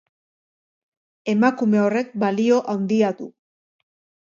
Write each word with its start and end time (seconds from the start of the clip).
Emakume 1.35 1.81
horrek 1.83 2.11
balio 2.25 2.59
haundia 2.75 3.15
du 3.23 3.31